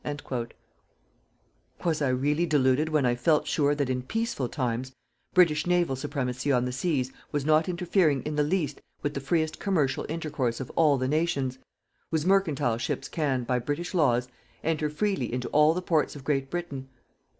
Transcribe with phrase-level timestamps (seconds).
[1.85, 4.93] _"Was I really deluded when I felt sure that in peaceful times,
[5.35, 9.59] British naval supremacy on the seas was not interfering in the least with the freest
[9.59, 11.59] commercial intercourse of all the nations,
[12.09, 14.27] whose mercantile ships can, by British laws,
[14.63, 16.89] enter freely into all the ports of Great Britain?